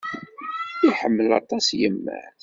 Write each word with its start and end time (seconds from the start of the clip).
Iḥemmel 0.87 1.29
aṭas 1.39 1.67
yemma-s. 1.79 2.31